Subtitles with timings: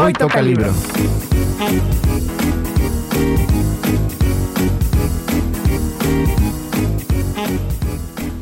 [0.00, 0.72] Hoy toca libro.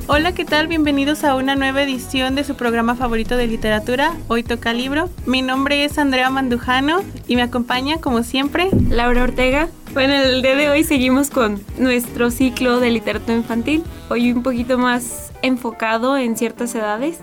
[0.07, 0.67] Hola, ¿qué tal?
[0.67, 5.09] Bienvenidos a una nueva edición de su programa favorito de literatura, Hoy Toca Libro.
[5.25, 9.69] Mi nombre es Andrea Mandujano y me acompaña, como siempre, Laura Ortega.
[9.95, 14.77] Bueno, el día de hoy seguimos con nuestro ciclo de literatura infantil, hoy un poquito
[14.77, 17.21] más enfocado en ciertas edades,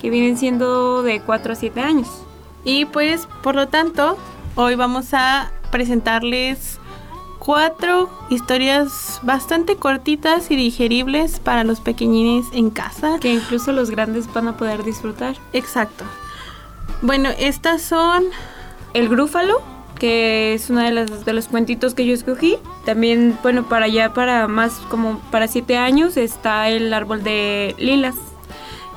[0.00, 2.08] que vienen siendo de 4 a 7 años.
[2.64, 4.16] Y pues, por lo tanto,
[4.54, 6.78] hoy vamos a presentarles
[7.38, 13.18] cuatro historias bastante cortitas y digeribles para los pequeñines en casa.
[13.20, 15.36] Que incluso los grandes van a poder disfrutar.
[15.52, 16.04] Exacto.
[17.00, 18.24] Bueno, estas son...
[18.94, 19.62] El Grúfalo,
[19.98, 22.58] que es uno de, las, de los cuentitos que yo escogí.
[22.84, 28.16] También, bueno, para allá, para más como para siete años, está el árbol de lilas.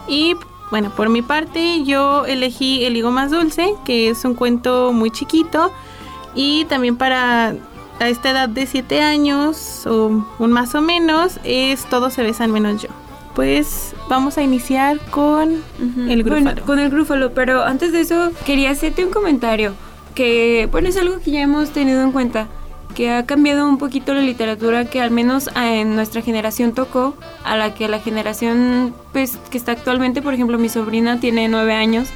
[0.08, 0.36] Y
[0.76, 5.10] bueno, por mi parte, yo elegí El higo más dulce, que es un cuento muy
[5.10, 5.72] chiquito.
[6.36, 7.56] Y también para
[8.02, 12.52] a esta edad de 7 años o un más o menos es Todos se besan
[12.52, 12.90] menos yo.
[13.36, 15.64] Pues vamos a iniciar con
[16.10, 16.62] el grúfalo.
[16.66, 19.76] con el grúfalo, pero antes de eso quería hacerte un comentario
[20.14, 22.50] que, bueno, es algo que ya hemos tenido en cuenta,
[22.94, 27.58] que ha cambiado un poquito la literatura que al menos en nuestra generación tocó, a
[27.58, 32.10] la que la generación pues que está actualmente, por ejemplo, mi sobrina tiene 9 años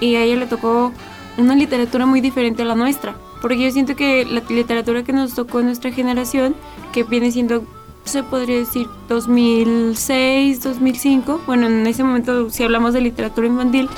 [0.00, 0.92] y a ella le tocó
[1.38, 5.34] una literatura muy diferente a la nuestra porque yo siento que la literatura que nos
[5.34, 6.54] tocó en nuestra generación,
[6.94, 7.62] que viene siendo,
[8.04, 13.90] se podría decir, 2006, 2005, bueno, en ese momento, si hablamos de literatura infantil,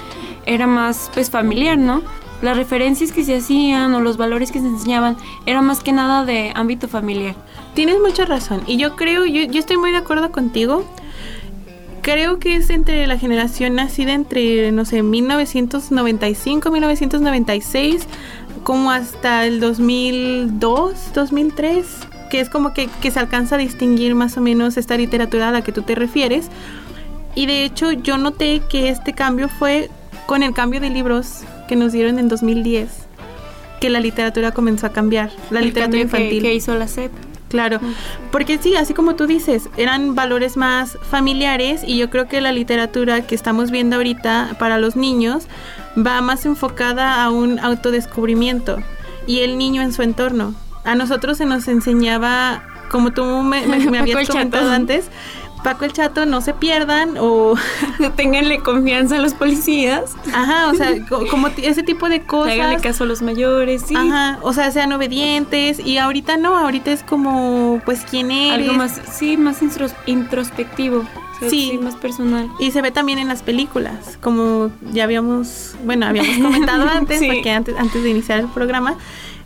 [0.47, 2.03] era más pues familiar, ¿no?
[2.43, 6.25] Las referencias que se hacían o los valores que se enseñaban era más que nada
[6.25, 7.35] de ámbito familiar.
[7.75, 10.85] Tienes mucha razón y yo creo, yo, yo estoy muy de acuerdo contigo
[12.07, 18.07] creo que es entre la generación nacida entre, no sé, 1995, 1996
[18.63, 21.87] como hasta el 2002, 2003,
[22.31, 25.63] que es como que, se alcanza a distinguir más o menos esta literatura a la
[25.63, 26.49] que tú te refieres.
[27.35, 29.91] Y de hecho yo noté que este cambio fue
[30.27, 32.89] con el cambio de libros que nos dieron en 2010,
[33.81, 36.43] que la literatura comenzó a cambiar, la literatura infantil.
[36.43, 37.13] Que, hizo la SEP.
[37.49, 37.79] Claro,
[38.33, 42.51] porque sí, así como tú dices, eran valores más familiares y yo creo que la
[42.51, 45.47] literatura que estamos viendo ahorita para los niños
[45.97, 48.79] va más enfocada a un autodescubrimiento
[49.29, 50.55] y el niño en su entorno.
[50.85, 53.65] A nosotros se nos enseñaba, como tú me,
[53.99, 55.09] habías comentado antes,
[55.63, 57.55] Paco el Chato, no se pierdan o
[58.17, 60.15] tenganle confianza a los policías.
[60.33, 60.95] Ajá, o sea,
[61.31, 62.55] como ese tipo de cosas.
[62.55, 63.95] Háganle caso a los mayores, sí.
[63.97, 68.69] Ajá, o sea, sean obedientes y ahorita no, ahorita es como, pues, ¿quién eres?
[68.69, 69.61] Algo más, sí, más
[70.07, 71.05] introspectivo
[71.49, 72.51] sí, más personal.
[72.59, 77.51] Y se ve también en las películas, como ya habíamos, bueno, habíamos comentado antes, porque
[77.51, 78.97] antes, antes de iniciar el programa,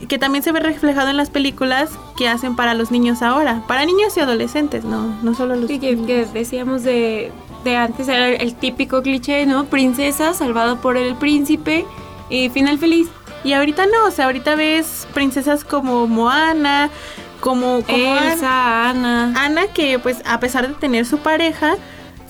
[0.09, 3.85] que también se ve reflejado en las películas que hacen para los niños ahora, para
[3.85, 7.33] niños y adolescentes, no, no solo los sí, que, decíamos de,
[7.65, 9.65] de antes era el típico cliché, ¿no?
[9.67, 11.85] Princesa salvada por el príncipe
[12.31, 13.09] y final feliz.
[13.45, 16.91] Y ahorita no, o sea, ahorita ves princesas como Moana,
[17.41, 19.33] como, Elsa, Ana.
[19.37, 21.77] Ana que pues a pesar de tener su pareja,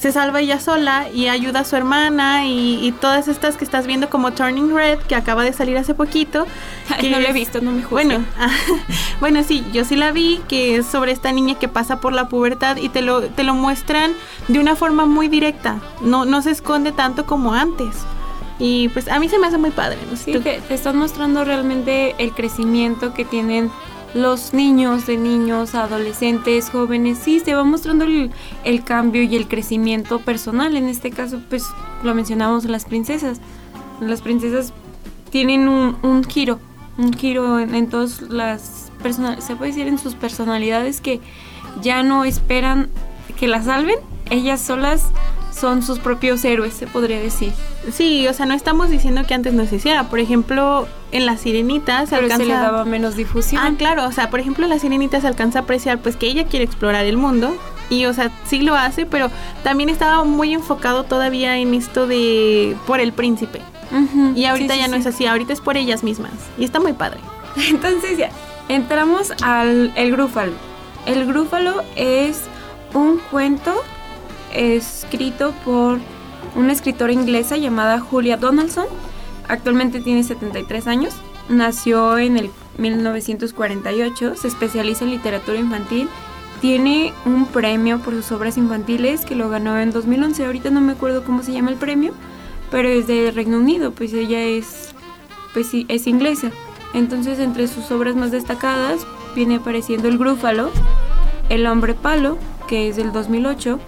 [0.01, 4.09] se salva ella sola y ayuda a su hermana y, todas estas que estás viendo
[4.09, 6.47] como Turning Red, que acaba de salir hace poquito.
[7.01, 7.91] que no la he visto, no me juzgues.
[7.91, 8.25] Bueno,
[9.21, 12.29] bueno, sí, yo sí la vi, que es sobre esta niña que pasa por la
[12.29, 14.13] pubertad y te lo, te lo muestran
[14.49, 15.81] de una forma muy directa.
[16.01, 17.95] No, no se esconde tanto como antes.
[18.59, 19.99] Y pues a mí se me hace muy padre.
[20.17, 23.71] Sí, te están mostrando realmente el crecimiento que tienen
[24.15, 28.05] los niños, de niños, adolescentes, jóvenes, sí, se va mostrando
[28.65, 30.77] el, cambio y el crecimiento personal.
[30.77, 31.67] En este caso, pues
[32.03, 33.41] lo mencionamos las princesas.
[34.01, 34.73] Las princesas
[35.31, 36.59] tienen un, giro,
[36.99, 41.21] un giro en, todas las personas, se puede decir en sus personalidades que
[41.81, 42.89] ya no esperan
[43.39, 43.97] que las salven,
[44.31, 45.07] ellas solas
[45.61, 47.53] son sus propios héroes, se podría decir.
[47.93, 50.05] Sí, o sea, no estamos diciendo que antes no se hiciera.
[50.05, 52.39] Por ejemplo, en La Sirenita se alcanza...
[52.39, 53.63] se le daba menos difusión.
[53.63, 56.27] Ah, claro, o sea, por ejemplo, en La Sirenita se alcanza a apreciar pues que
[56.27, 57.55] ella quiere explorar el mundo
[57.91, 59.31] y, o sea, sí lo hace, pero
[59.63, 63.61] también estaba muy enfocado todavía en esto de por el príncipe.
[64.35, 67.21] y ahorita ya no es así, ahorita es por ellas mismas y está muy padre.
[67.69, 68.31] Entonces ya,
[68.69, 70.53] entramos al el grúfalo.
[71.07, 72.43] El grúfalo es
[72.95, 73.75] un cuento
[74.55, 75.99] escrito por
[76.55, 78.87] una escritora inglesa llamada Julia Donaldson.
[79.49, 81.15] Actualmente tiene 73 años.
[81.49, 84.37] Nació en el 1948.
[84.37, 86.09] Se especializa en literatura infantil.
[86.61, 90.45] Tiene un premio por sus obras infantiles que lo ganó en 2011.
[90.45, 92.13] Ahorita no me acuerdo cómo se llama el premio,
[92.71, 93.93] pero es de Reino Unido.
[93.93, 94.91] Pues ella es
[95.53, 96.51] pues sí, es inglesa.
[96.95, 100.71] Entonces, entre sus obras más destacadas viene apareciendo El Grúfalo,
[101.49, 102.39] El Hombre Palo,
[102.69, 103.79] que es del 2008,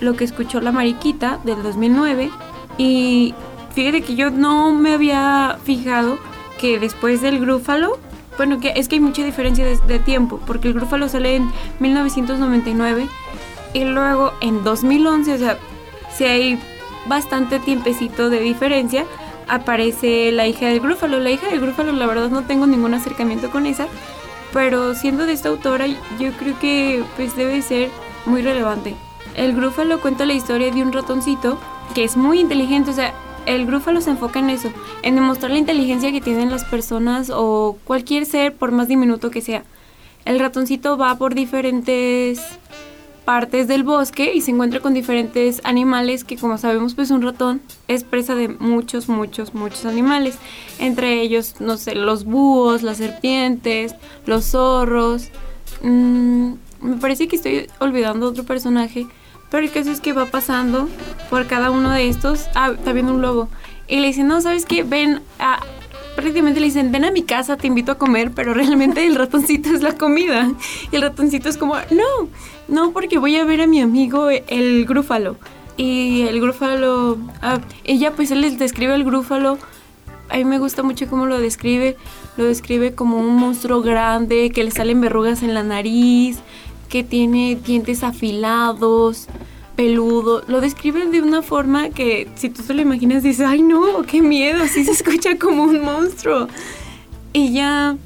[0.00, 2.30] Lo que escuchó la Mariquita, del 2009,
[2.78, 3.34] y
[3.74, 6.18] fíjate que yo no me había fijado
[6.58, 7.98] que después del Grúfalo,
[8.36, 11.50] bueno, que es que hay mucha diferencia de, tiempo, porque el Grúfalo sale en
[11.80, 13.08] 1999
[13.74, 15.58] y luego en 2011, o sea,
[16.16, 16.58] si hay
[17.06, 19.04] bastante tiempecito de diferencia,
[19.48, 21.18] aparece la hija del Grúfalo.
[21.18, 23.88] La hija del Grúfalo, la verdad no tengo ningún acercamiento con esa,
[24.52, 27.90] pero siendo de esta autora, yo creo que pues debe ser
[28.26, 28.94] muy relevante.
[29.38, 31.60] El Grúfalo cuenta la historia de un ratoncito
[31.94, 33.14] que es muy inteligente, o sea,
[33.46, 37.78] el Grúfalo se enfoca en eso, en demostrar la inteligencia que tienen las personas o
[37.84, 39.62] cualquier ser, por más diminuto que sea.
[40.24, 42.42] El ratoncito va por diferentes
[43.24, 47.60] partes del bosque y se encuentra con diferentes animales que como sabemos pues un ratón
[47.86, 50.36] es presa de muchos, muchos, muchos animales.
[50.80, 53.94] Entre ellos, no sé, los búhos, las serpientes,
[54.26, 55.28] los zorros.
[55.84, 59.06] Mm, me parece que estoy olvidando otro personaje,
[59.50, 60.88] pero el caso es que va pasando
[61.30, 62.48] por cada uno de estos.
[62.54, 63.48] Ah, está viendo un lobo.
[63.86, 64.82] Y le dice, no, ¿sabes qué?
[64.82, 65.60] Ven a,
[66.14, 69.70] prácticamente le dicen, ven a mi casa, te invito a comer, pero realmente el ratoncito
[69.70, 70.50] es la comida.
[70.90, 72.28] Y el ratoncito es como, no,
[72.66, 75.36] no, porque voy a ver a mi amigo el grúfalo.
[75.76, 79.58] Y el grúfalo, ah, ella pues él les describe el grúfalo.
[80.28, 81.96] A mí me gusta mucho cómo lo describe.
[82.36, 86.40] Lo describe como un monstruo grande, que le salen verrugas en la nariz,
[86.88, 89.28] que tiene dientes afilados,
[89.76, 90.42] peludo.
[90.48, 94.22] Lo describen de una forma que si tú te lo imaginas dices, ay no, qué
[94.22, 96.48] miedo, así se escucha como un monstruo.
[97.32, 97.96] Y ya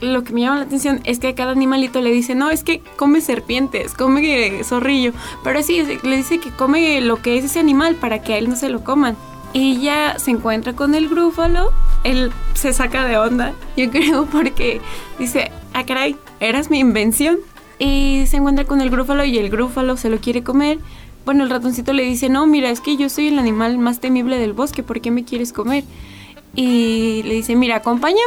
[0.00, 2.62] lo que me llama la atención es que a cada animalito le dice, no, es
[2.62, 5.12] que come serpientes, come zorrillo.
[5.42, 8.48] Pero sí, le dice que come lo que es ese animal para que a él
[8.48, 9.16] no se lo coman.
[9.52, 11.70] Y ya se encuentra con el grúfalo,
[12.02, 14.80] él se saca de onda, yo creo, porque
[15.18, 17.38] dice, ah, caray, eras mi invención.
[17.78, 20.78] Y se encuentra con el grúfalo y el grúfalo se lo quiere comer
[21.24, 24.38] bueno, el ratoncito le dice, no, mira, es que yo soy el animal más temible
[24.38, 25.84] del bosque, ¿por qué me quieres comer?
[26.54, 28.20] Y le dice, mira, acompáñame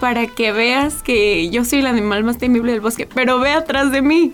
[0.00, 3.92] para que veas que yo soy el animal más temible del bosque, pero ve atrás
[3.92, 4.32] de mí.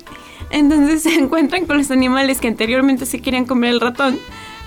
[0.51, 4.19] Entonces se encuentran con los animales que anteriormente se querían comer el ratón,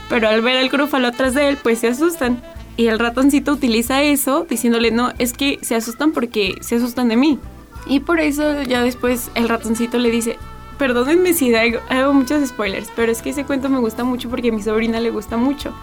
[0.09, 2.41] pero al ver al grúfalo atrás de él, pues se asustan.
[2.75, 7.15] Y el ratoncito utiliza eso diciéndole, no, es que se asustan porque se asustan de
[7.15, 7.39] mí.
[7.87, 10.37] Y por eso ya después el ratoncito le dice,
[10.77, 14.51] perdónenme si hago, muchos spoilers, pero es que ese cuento me gusta mucho porque a
[14.51, 15.73] mi sobrina le gusta mucho.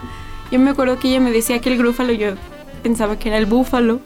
[0.51, 2.35] Yo me acuerdo que ella me decía que el grúfalo, yo
[2.83, 4.01] pensaba que era el búfalo,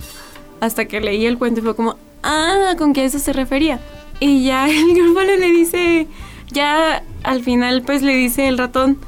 [0.61, 3.81] hasta que leí el cuento y fue como, ah, ¿con qué eso se refería?
[4.21, 6.06] Y ya el grúfalo le dice,
[6.50, 8.99] ya al final pues le dice el ratón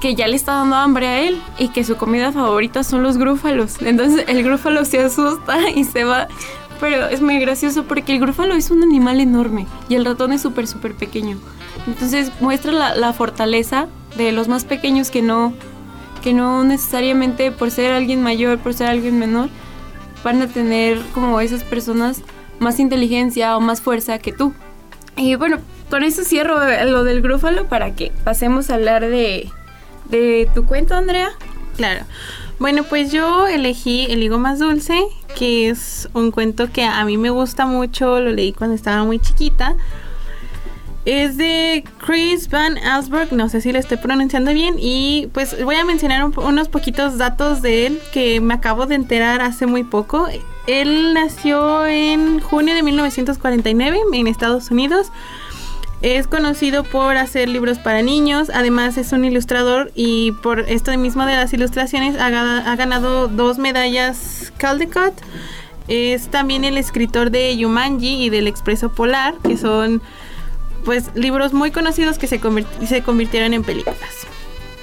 [0.00, 3.16] que ya le está dando hambre a él y que su comida favorita son los
[3.16, 3.80] grúfalos.
[3.80, 6.28] Entonces el grúfalo se asusta y se va
[6.84, 10.42] pero es muy gracioso porque el grúfalo es un animal enorme y el ratón es
[10.42, 11.38] súper, súper pequeño.
[11.86, 13.86] Entonces muestra la, fortaleza
[14.18, 15.54] de los más pequeños que no,
[16.22, 19.48] que no necesariamente por ser alguien mayor, por ser alguien menor,
[20.22, 22.20] van a tener como esas personas
[22.58, 24.52] más inteligencia o más fuerza que tú.
[25.16, 29.50] Y bueno, con eso cierro lo del grúfalo para que pasemos a hablar de,
[30.10, 31.30] de tu cuento, Andrea.
[31.78, 32.04] Claro.
[32.58, 34.94] Bueno, pues yo elegí El higo más dulce,
[35.36, 39.18] que es un cuento que a mí me gusta mucho, lo leí cuando estaba muy
[39.18, 39.76] chiquita.
[41.04, 45.74] Es de Chris Van Allsburg, no sé si lo estoy pronunciando bien, y pues voy
[45.74, 50.28] a mencionar unos poquitos datos de él que me acabo de enterar hace muy poco.
[50.66, 55.12] Él nació en junio de 1949 en Estados Unidos.
[56.04, 61.24] Es conocido por hacer libros para niños, además es un ilustrador y por esto mismo
[61.24, 62.28] de las ilustraciones ha,
[62.76, 65.14] ganado dos medallas Caldecott.
[65.88, 70.02] Es también el escritor de Yumanji y del Expreso Polar, que son
[70.84, 72.38] pues libros muy conocidos que se,
[72.86, 74.26] se convirtieron en películas.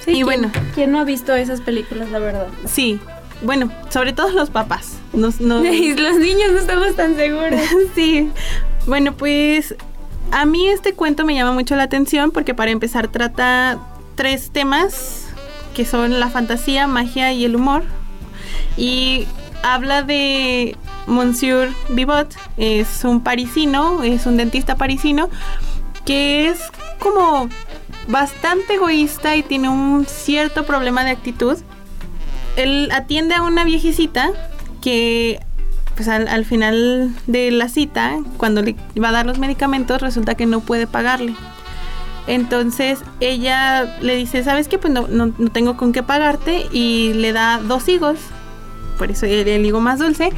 [0.08, 2.48] y bueno, ¿quién no ha visto esas películas, la verdad?
[2.64, 2.98] Sí,
[3.42, 4.98] bueno, sobre todo los papás.
[5.12, 7.60] los niños no estamos tan seguros.
[7.94, 8.28] sí.
[8.86, 9.76] Bueno, pues
[10.30, 13.78] a mí este cuento me llama mucho la atención porque para empezar trata
[14.14, 15.28] tres temas
[15.74, 17.82] que son la fantasía, magia y el humor.
[18.76, 19.26] Y
[19.62, 20.76] habla de
[21.06, 25.28] Monsieur Vivot, es un parisino, es un dentista parisino
[26.04, 26.60] que es
[26.98, 27.48] como
[28.08, 31.58] bastante egoísta y tiene un cierto problema de actitud.
[32.56, 34.30] Él atiende a una viejecita
[34.80, 35.40] que
[36.04, 40.46] pues al, final de la cita, cuando le va a dar los medicamentos, resulta que
[40.46, 41.36] no puede pagarle.
[42.26, 44.78] Entonces ella le dice, ¿sabes qué?
[44.78, 48.18] Pues no, no, tengo con qué pagarte y le da dos higos.
[48.98, 50.30] por eso el, el higo más dulce.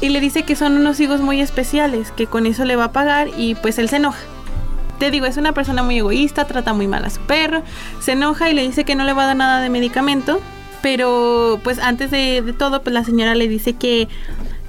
[0.00, 2.92] Y le dice que son unos higos muy especiales, que con eso le va a
[2.92, 4.18] pagar y pues él se enoja.
[4.98, 7.62] Te digo, es una persona muy egoísta, trata muy mal a su perro,
[8.00, 10.40] se enoja y le dice que no le va a dar nada de medicamento,
[10.82, 14.08] pero pues antes de, de todo, pues la señora le dice que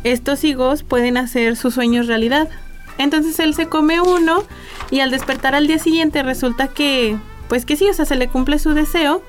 [0.04, 2.50] estos higos pueden hacer sus sueños realidad.
[2.98, 4.44] Entonces él se come uno
[4.90, 7.18] y al despertar al día siguiente resulta que,
[7.48, 9.24] pues que sí, o sea, se le cumple su deseo,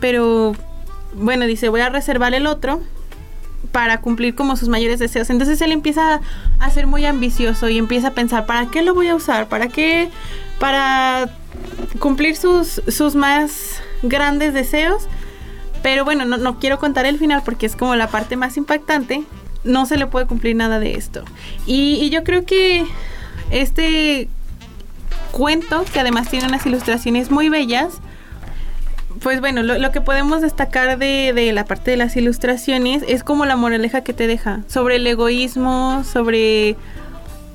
[0.00, 0.54] pero
[1.14, 2.80] bueno, dice, voy a reservar el otro
[3.70, 5.30] para cumplir como sus mayores deseos.
[5.30, 6.20] Entonces él empieza
[6.58, 9.48] a ser muy ambicioso y empieza a pensar, ¿para qué lo voy a usar?
[9.48, 10.10] ¿Para qué?
[10.58, 11.30] Para
[11.98, 15.06] cumplir sus, sus más grandes deseos.
[15.82, 19.24] Pero bueno, no, no quiero contar el final porque es como la parte más impactante.
[19.64, 21.24] No se le puede cumplir nada de esto.
[21.66, 22.84] Y, y yo creo que
[23.50, 24.28] este
[25.30, 28.00] cuento, que además tiene unas ilustraciones muy bellas,
[29.22, 33.22] pues bueno, lo, lo que podemos destacar de, de, la parte de las ilustraciones es
[33.24, 36.76] como la moraleja que te deja sobre el egoísmo, sobre,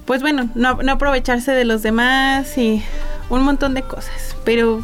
[0.06, 2.84] pues bueno, no, no aprovecharse de los demás y
[3.30, 4.36] un montón de cosas.
[4.46, 4.84] Pero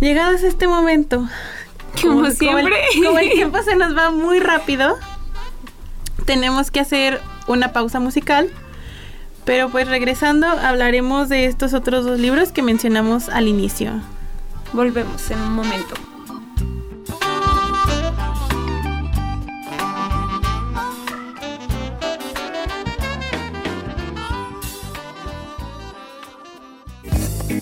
[0.00, 1.28] llegados a este momento,
[2.00, 4.96] como, como siempre, como el, como el tiempo se nos va muy rápido,
[6.24, 8.50] tenemos que hacer una pausa musical.
[9.44, 13.92] Pero pues regresando hablaremos de estos otros dos libros que mencionamos al inicio.
[14.74, 15.94] Volvemos en un momento.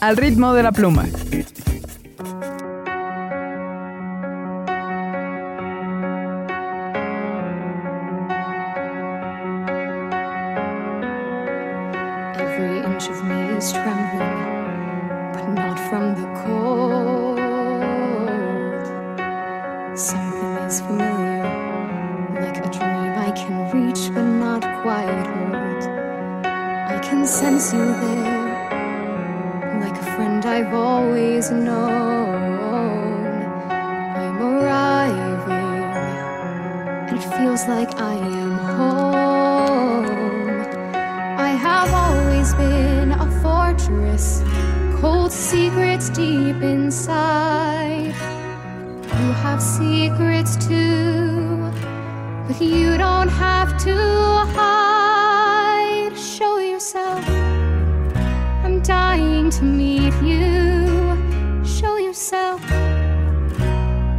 [0.00, 1.04] Al ritmo de la pluma.
[49.20, 51.72] You have secrets too,
[52.46, 53.96] but you don't have to
[54.58, 56.16] hide.
[56.18, 57.26] Show yourself.
[58.64, 61.64] I'm dying to meet you.
[61.64, 62.60] Show yourself.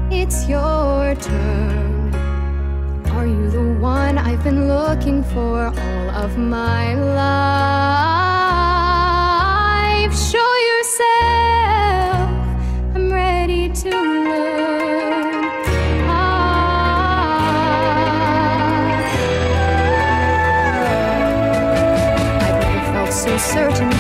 [0.10, 2.16] It's your turn.
[3.12, 8.17] Are you the one I've been looking for all of my life?
[23.58, 23.97] Certain.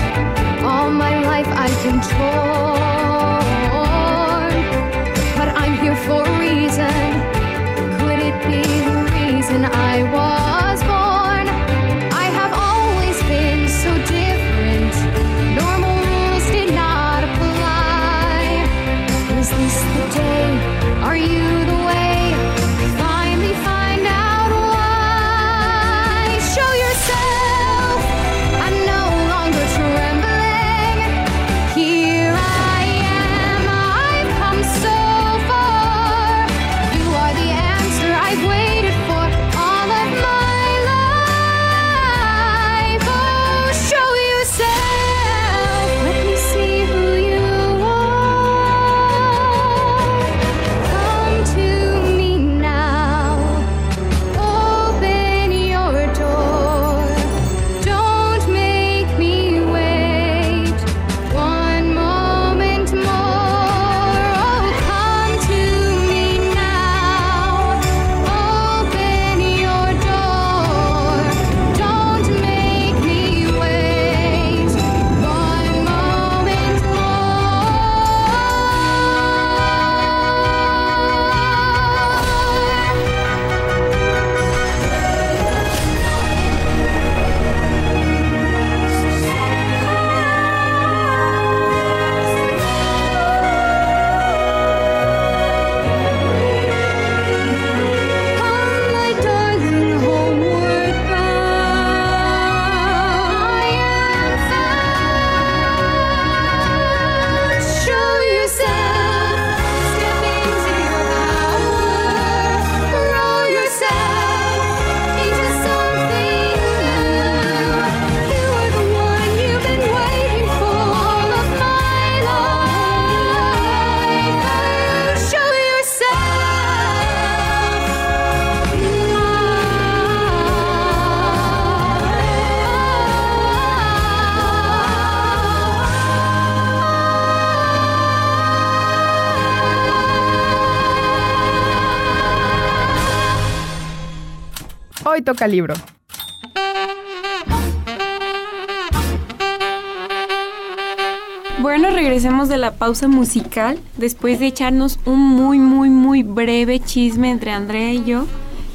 [151.60, 157.32] Bueno, regresemos de la pausa musical después de echarnos un muy, muy, muy breve chisme
[157.32, 158.26] entre Andrea y yo.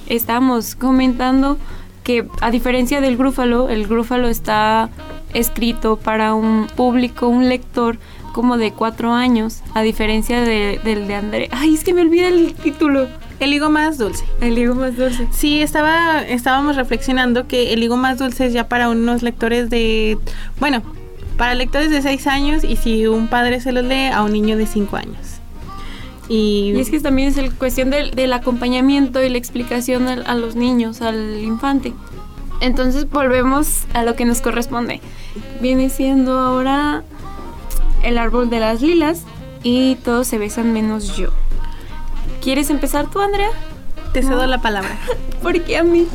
[0.09, 1.59] Estábamos comentando
[2.03, 4.91] que a diferencia del grúfalo, el grúfalo está
[5.33, 7.99] escrito para un público, un lector
[8.33, 11.49] como de cuatro años, a diferencia de- del de Andrea.
[11.53, 13.07] Ay, es que me olvida el título.
[13.43, 14.25] El higo más dulce.
[14.41, 15.27] El higo más dulce.
[15.33, 20.17] Sí, estaba, estábamos reflexionando que el higo más dulce es ya para unos lectores de,
[20.61, 20.81] bueno,
[21.37, 24.57] para lectores de 6 años y si un padre se los lee a un niño
[24.57, 25.17] de 5 años.
[26.29, 30.25] Y, Y es que también es el cuestión del, del acompañamiento y la explicación al-
[30.27, 31.93] a, los niños, al infante.
[32.61, 35.01] Entonces volvemos a lo que nos corresponde.
[35.61, 37.03] Viene siendo ahora
[38.05, 39.23] el árbol de las lilas
[39.65, 41.31] y todos se besan menos yo.
[42.43, 43.51] ¿Quieres empezar tú, Andrea?
[44.13, 44.99] te cedo la palabra.
[45.43, 46.07] Porque a mí.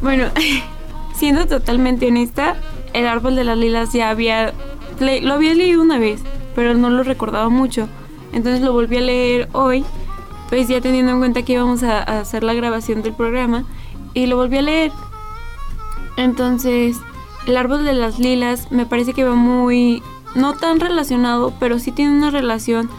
[0.00, 0.26] Bueno,
[1.14, 2.56] siendo totalmente honesta,
[2.92, 4.52] el árbol de las lilas ya había.
[5.00, 6.20] lo había leído una vez,
[6.54, 7.88] pero no lo recordaba mucho.
[8.32, 9.84] Entonces lo volví a leer hoy,
[10.48, 13.64] pues ya teniendo en cuenta que íbamos a, a hacer la grabación del programa,
[14.14, 14.92] y lo volví a leer.
[16.16, 16.96] Entonces,
[17.46, 20.02] el árbol de las lilas me parece que va muy.
[20.34, 22.90] no tan relacionado, pero sí tiene una relación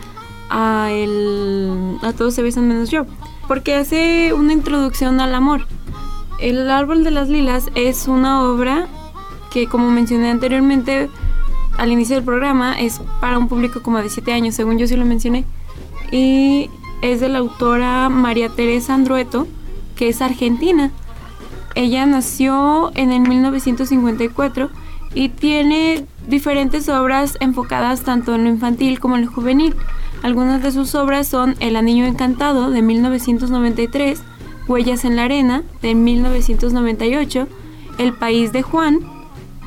[0.54, 1.98] a el.
[2.04, 3.06] a todos se besan menos yo.
[3.48, 5.66] Porque hace una introducción al amor.
[6.40, 8.88] El árbol de las lilas es una obra
[9.52, 11.10] que, como mencioné anteriormente
[11.78, 14.96] al inicio del programa, es para un público como de 7 años, según yo sí
[14.96, 15.46] lo mencioné.
[16.12, 16.70] Y
[17.02, 19.48] es de la autora María Teresa Andrueto,
[19.96, 20.92] que es argentina.
[21.76, 24.70] Ella nació en el 1954
[25.16, 29.76] y tiene diferentes obras enfocadas tanto en lo infantil como en lo juvenil.
[30.24, 34.24] Algunas de sus obras son El Anillo Encantado de 1993,
[34.70, 37.48] Huellas en la Arena de 1998,
[37.98, 39.02] El País de Juan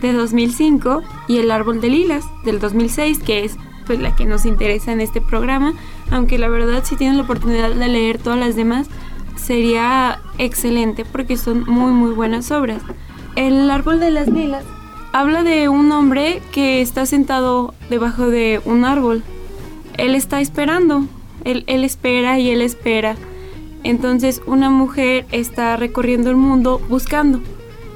[0.01, 4.47] de 2005 y El Árbol de Lilas del 2006, que es pues la que nos
[4.47, 5.75] interesa en este programa,
[6.11, 8.89] aunque la verdad si tienen la oportunidad de leer todas las demás
[9.37, 12.81] sería excelente porque son muy muy buenas obras.
[13.37, 14.65] El Árbol de las Lilas
[15.13, 19.23] habla de un hombre que está sentado debajo de un árbol.
[19.99, 21.07] Él está esperando,
[21.45, 23.17] él, espera y él espera.
[23.85, 27.41] Entonces una mujer está recorriendo el mundo buscando.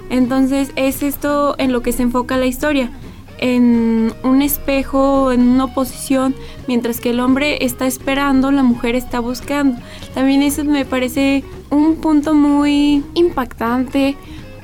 [0.09, 2.91] Entonces es esto en lo que se enfoca la historia,
[3.39, 6.35] en un espejo, en una posición,
[6.69, 9.81] mientras que el hombre está esperando, la mujer está buscando.
[10.15, 14.17] También eso me parece un punto muy impactante,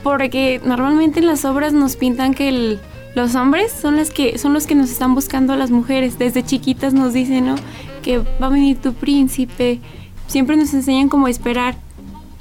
[0.03, 2.81] porque normalmente en las obras nos pintan que el-
[3.16, 6.18] los hombres son, las que, son los que nos están buscando a las mujeres.
[6.18, 7.55] Desde chiquitas nos dicen, ¿no?
[8.02, 9.81] Que va a venir tu príncipe.
[10.26, 11.76] Siempre nos enseñan cómo esperar.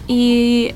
[0.05, 0.71] Y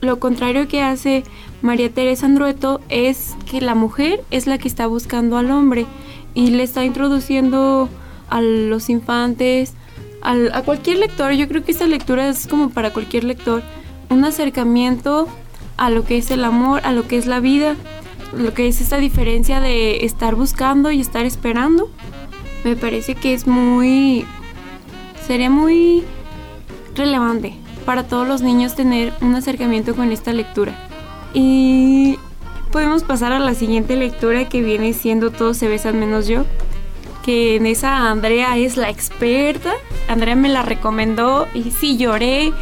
[0.00, 1.24] lo contrario que hace
[1.60, 5.86] María Teresa Andrueto es que la mujer es la que está buscando al hombre
[6.34, 7.88] y le está introduciendo
[8.30, 9.74] a los infantes,
[10.22, 11.32] a cualquier lector.
[11.32, 13.64] Yo creo que esta lectura es como para cualquier lector,
[14.08, 15.26] un acercamiento
[15.78, 17.74] a lo que es el amor, a lo que es la vida,
[18.36, 21.90] lo que es esta diferencia de estar buscando y estar esperando.
[22.64, 24.24] Me parece que es muy...
[25.26, 26.04] sería muy
[26.94, 30.74] relevante para todos los niños tener un acercamiento con esta lectura.
[31.34, 32.18] Y
[32.70, 36.44] podemos pasar a la siguiente lectura que viene siendo Todos se besan menos yo.
[37.24, 39.72] Que en esa Andrea es la experta.
[40.08, 42.52] Andrea me la recomendó y sí lloré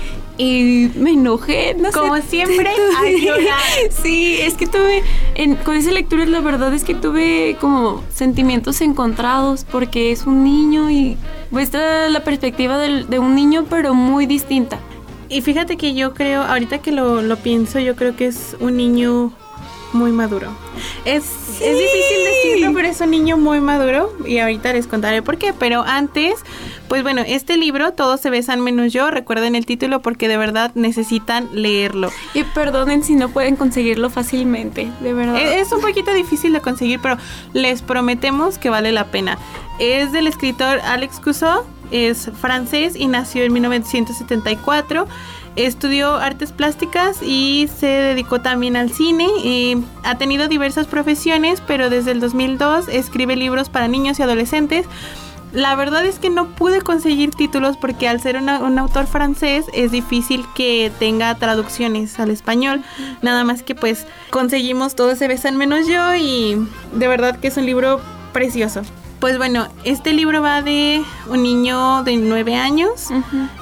[0.41, 1.75] y me enojé.
[1.79, 1.99] No sé.
[1.99, 2.71] Como siempre.
[4.03, 5.03] Sí, es que tuve,
[5.35, 10.45] en- con esa lectura la verdad es que tuve como sentimientos encontrados porque es un
[10.45, 11.17] niño y
[11.51, 14.79] muestra la perspectiva del- de un niño pero muy distinta.
[15.29, 18.77] Y fíjate que yo creo, ahorita que lo, lo pienso, yo creo que es un
[18.77, 19.33] niño
[19.93, 20.49] muy maduro.
[21.05, 21.25] Es,
[21.61, 25.53] es difícil decirlo, pero es un niño muy maduro y ahorita les contaré por qué.
[25.53, 26.35] Pero antes,
[26.89, 30.71] pues bueno, este libro, Todos se besan menos yo, recuerden el título porque de verdad
[30.75, 32.11] necesitan leerlo.
[32.35, 35.37] Y perdonen si no pueden conseguirlo fácilmente, de verdad.
[35.37, 37.17] E- Es un poquito difícil de conseguir, pero
[37.53, 39.39] les prometemos que vale la pena.
[39.79, 45.07] Es del escritor Alex Cousteau, es francés y nació en 1974.
[45.57, 49.27] Estudió artes plásticas y se dedicó también al cine.
[49.43, 54.87] y ha tenido diversas profesiones, pero desde el 2002 escribe libros para niños y adolescentes.
[55.53, 59.91] La verdad es que no pude conseguir títulos porque al ser un autor francés es
[59.91, 62.85] difícil que tenga traducciones al español.
[63.21, 66.57] Nada más que pues conseguimos Todos se besan menos yo y
[66.95, 68.01] de verdad que es un libro
[68.33, 68.83] precioso.
[69.21, 73.09] Pues bueno, este libro va de un niño de nueve años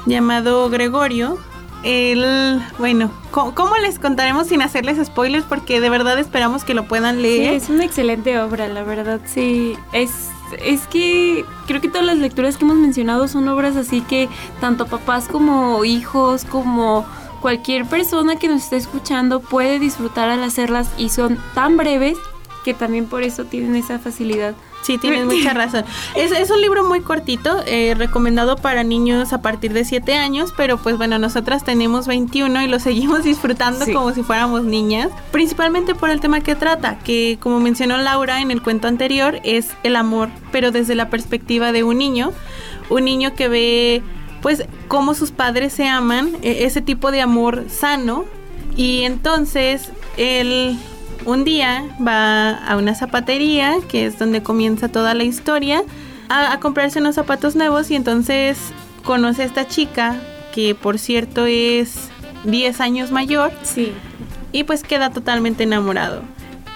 [0.07, 1.37] llamado Gregorio
[1.85, 5.45] el, bueno, ¿cómo, cómo les contaremos sin hacerles spoilers?
[5.45, 7.55] Porque de verdad esperamos que lo puedan Sí, leer.
[7.55, 9.77] es una excelente obra, la verdad, sí.
[9.93, 10.29] Es,
[10.65, 14.29] es que creo que todas las lecturas que hemos mencionado son obras así que
[14.61, 17.05] tanto papás como hijos, como
[17.41, 22.17] cualquier persona que nos esté escuchando puede disfrutar al hacerlas y son tan breves
[22.65, 24.55] que también por eso tienen esa facilidad.
[24.83, 25.85] Sí, tienes mucha razón.
[26.15, 30.55] Es, es un libro muy cortito, eh, recomendado para niños a partir de 7 años,
[30.57, 33.93] pero pues bueno, nosotras tenemos 21 y lo seguimos disfrutando Sí.
[33.93, 38.51] como si fuéramos niñas, principalmente por el tema que trata, que como mencionó Laura en
[38.51, 42.33] el cuento anterior, es el amor, pero desde la perspectiva de un niño,
[42.89, 44.03] un niño que ve
[44.41, 48.25] pues cómo sus padres se aman, e- ese tipo de amor sano,
[48.77, 50.79] y entonces él
[51.29, 55.83] un día va a una zapatería, que es donde comienza toda la historia,
[56.29, 58.59] a, a comprarse unos zapatos nuevos y entonces
[59.05, 60.17] conoce a esta chica,
[60.55, 62.09] que por cierto es
[62.45, 63.93] 10 años mayor, Sí.
[64.53, 66.23] y pues queda totalmente enamorado.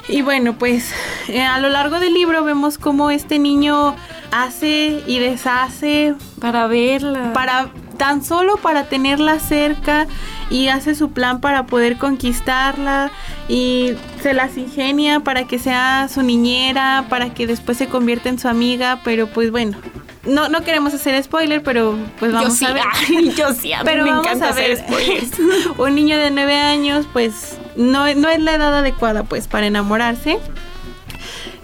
[0.09, 0.91] Y bueno, pues
[1.29, 3.95] eh, a lo largo del libro vemos cómo este niño
[4.33, 7.33] hace y deshace Para verla.
[7.33, 7.71] para
[8.03, 10.09] tan solo para tenerla cerca
[10.51, 13.13] y hace su plan para poder conquistarla
[13.49, 18.41] y se las ingenia para que sea su niñera, para que después se convierta en
[18.41, 19.79] su amiga, pero pues bueno,
[20.25, 23.35] no, no queremos hacer spoiler, pero pues vamos yo sí, a ver.
[23.37, 25.31] yo sí, a mí Pero me vamos encanta a ver, hacer spoilers.
[25.79, 30.41] un niño de nueve años, pues no, no es la edad adecuada pues para enamorarse.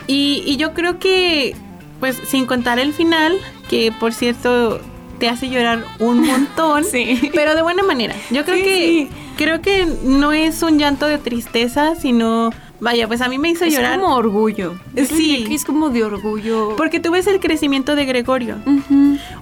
[0.06, 1.56] Y, y yo creo que,
[1.98, 3.36] pues sin contar el final,
[3.68, 4.80] que por cierto
[5.18, 7.30] te hace llorar un montón, Sí.
[7.34, 8.14] pero de buena manera.
[8.30, 9.10] Yo creo Sí, que sí.
[9.36, 12.50] creo que no es un llanto de tristeza, sino
[12.80, 14.74] vaya, pues a mí me hizo Es llorar como orgullo.
[15.08, 15.44] Sí.
[15.48, 16.74] que es como de orgullo.
[16.76, 18.56] porque tú ves el crecimiento de Gregorio.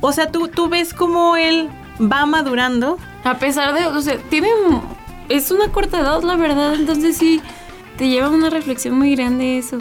[0.01, 1.69] O sea, tú tú ves cómo él
[2.01, 4.49] va madurando A pesar de, o sea, tiene,
[5.29, 7.41] es una corta edad, la verdad, entonces sí,
[7.99, 9.79] te lleva a una reflexión muy grande eso.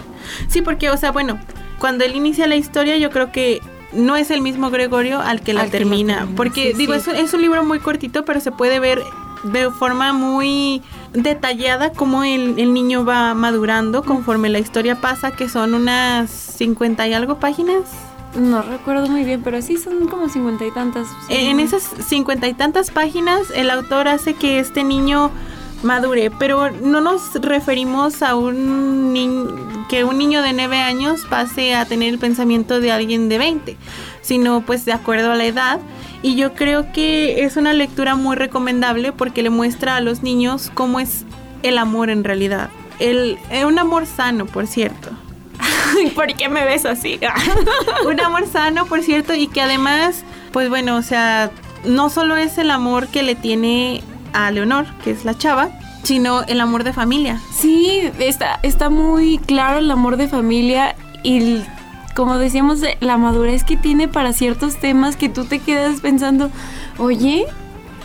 [0.47, 1.37] Sí, porque, o sea, bueno,
[1.79, 3.61] cuando él inicia la historia, yo creo que
[3.95, 6.15] no es el mismo Gregorio al que la Al que la termina.
[6.19, 6.99] termina, porque, sí, digo, sí.
[6.99, 9.01] Es, un, es un libro muy cortito, pero se puede ver
[9.43, 10.81] de forma muy
[11.13, 17.07] detallada cómo el, el niño va madurando conforme la historia pasa, que son unas 50
[17.07, 17.81] y algo páginas.
[18.35, 21.07] No recuerdo muy bien, pero sí son como cincuenta y tantas.
[21.27, 21.33] sí.
[21.33, 25.31] En esas cincuenta y tantas páginas, el autor hace que este niño
[25.83, 31.75] madure, pero no nos referimos a un niño que un niño de 9 años pase
[31.75, 33.77] a tener el pensamiento de alguien de 20,
[34.21, 35.79] sino pues de acuerdo a la edad.
[36.21, 40.71] Y yo creo que es una lectura muy recomendable porque le muestra a los niños
[40.73, 41.25] cómo es
[41.61, 42.69] el amor en realidad.
[42.99, 45.09] El, eh, un amor sano, por cierto.
[46.15, 47.19] ¿Por qué me ves así?
[48.07, 51.51] un amor sano, por cierto, y que además, pues bueno, o sea,
[51.83, 54.01] no solo es el amor que le tiene
[54.35, 55.69] a Leonor, que es la chava,
[56.03, 57.39] sino el amor de familia.
[57.51, 61.65] Sí, está, está muy claro el amor de familia y el-
[62.15, 66.49] como decíamos, de la madurez que tiene para ciertos temas que tú te quedas pensando,
[66.97, 67.45] oye,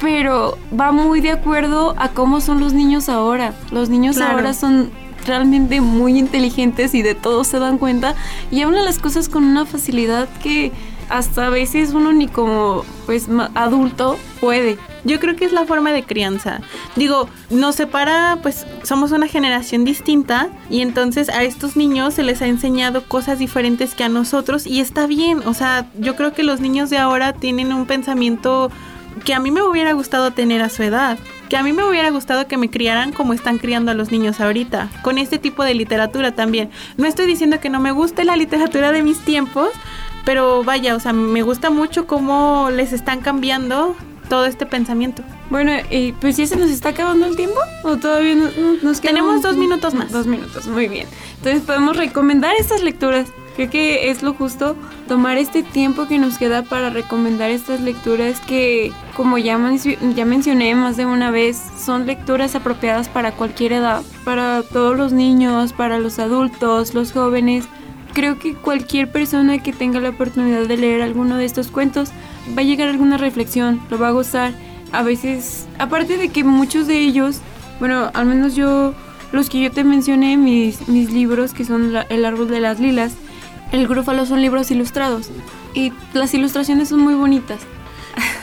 [0.00, 3.52] pero va muy de acuerdo a cómo son los niños ahora.
[3.70, 4.36] Los niños Claro.
[4.38, 4.90] ahora son
[5.26, 8.14] realmente muy inteligentes y de todo se dan cuenta
[8.50, 10.72] y hablan las cosas con una facilidad que
[11.10, 14.78] hasta a veces uno ni como pues adulto puede.
[15.04, 16.60] Yo creo que es la forma de crianza.
[16.96, 22.42] Digo, nos separa, pues somos una generación distinta y entonces a estos niños se les
[22.42, 25.40] ha enseñado cosas diferentes que a nosotros y está bien.
[25.46, 28.70] O sea, yo creo que los niños de ahora tienen un pensamiento
[29.24, 31.18] que a mí me hubiera gustado tener a su edad.
[31.48, 34.40] Que a mí me hubiera gustado que me criaran como están criando a los niños
[34.40, 36.70] ahorita, con este tipo de literatura también.
[36.96, 39.70] No estoy diciendo que no me guste la literatura de mis tiempos,
[40.24, 43.96] pero vaya, o sea, me gusta mucho cómo les están cambiando
[44.30, 45.22] todo este pensamiento.
[45.50, 45.72] Bueno,
[46.22, 49.42] pues ya se nos está acabando el tiempo o todavía no- no- nos queda Tenemos
[49.42, 50.10] dos minutos más.
[50.10, 51.06] Dos minutos, muy bien.
[51.36, 53.28] Entonces podemos recomendar estas lecturas.
[53.56, 54.76] Creo que es lo justo
[55.08, 59.58] tomar este tiempo que nos queda para recomendar estas lecturas que, como ya,
[60.14, 65.12] ya mencioné más de una vez, son lecturas apropiadas para cualquier edad, para todos los
[65.12, 67.64] niños, para los adultos, los jóvenes.
[68.14, 72.10] Creo que cualquier persona que tenga la oportunidad de leer alguno de estos cuentos
[72.56, 74.52] va a llegar alguna reflexión, lo va a gozar.
[74.92, 77.38] A veces, aparte de que muchos de ellos,
[77.78, 78.92] bueno, al menos yo,
[79.32, 82.80] los que yo te mencioné, mis, mis libros, que son la- El árbol de las
[82.80, 83.12] lilas,
[83.72, 85.30] el grúfalo son libros ilustrados.
[85.74, 87.60] Y las ilustraciones son muy bonitas.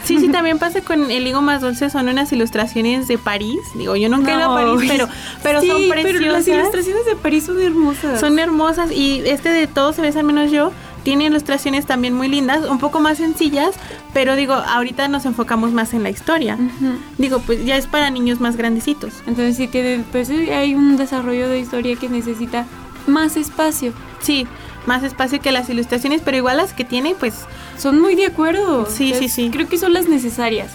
[0.05, 3.60] Sí, sí, también pasa con El higo más dulce, son unas ilustraciones de París.
[3.75, 5.10] Digo, yo nunca he ido a No, París, pero,
[5.43, 6.21] pero Sí, son preciosas.
[6.21, 8.19] Pero las ilustraciones de París son hermosas.
[8.21, 10.71] Son hermosas y este de todos se ves al menos yo
[11.07, 13.75] tiene ilustraciones también muy lindas, un poco más sencillas,
[14.13, 16.55] pero digo, ahorita nos enfocamos más en la historia.
[16.55, 16.97] Ujú.
[17.17, 19.13] Digo, pues ya es para niños más grandecitos.
[19.25, 22.65] Entonces sí tiene, pues sí, hay un desarrollo de historia que necesita
[23.05, 23.93] más espacio.
[24.19, 24.47] Sí,
[24.85, 27.35] más espacio que las ilustraciones, pero igual las que tiene, pues
[27.77, 28.85] Son muy de acuerdo.
[28.89, 29.49] Sí, sí, sí.
[29.49, 30.71] Creo que son las necesarias.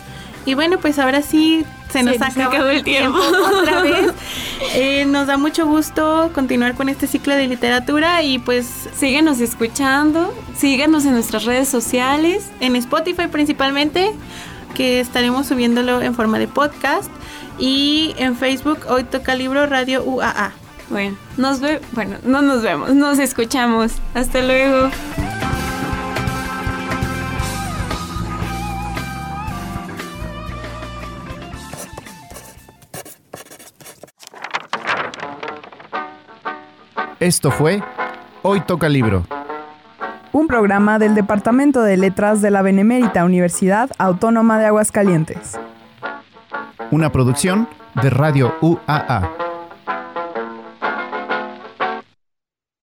[0.46, 3.18] Y bueno, pues ahora sí se nos Se acabó, acabó el tiempo.
[3.18, 4.12] otra vez.
[4.74, 10.32] Eh, nos da mucho gusto continuar con este ciclo de literatura y pues Síguenos escuchando,
[10.56, 12.50] síganos en nuestras redes sociales.
[12.60, 14.12] en Spotify principalmente,
[14.74, 17.10] que estaremos subiéndolo en forma de podcast.
[17.58, 20.52] Y en Facebook, hoy toca libro Radio UAA.
[20.88, 23.92] Bueno, nos ve, bueno, no nos vemos, nos escuchamos.
[24.14, 24.90] Hasta luego.
[37.22, 37.80] Esto fue
[38.42, 39.24] Hoy Toca Libro.
[40.32, 45.56] Un programa del Departamento de Letras de la Benemérita Universidad Autónoma de Aguascalientes.
[46.90, 47.68] Una producción
[48.02, 49.51] de Radio UAA.